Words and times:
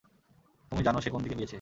তুমি 0.71 0.81
জানো 0.83 0.99
সে 1.01 1.09
কোন 1.09 1.21
দিকে 1.23 1.35
গিয়েছে। 1.35 1.49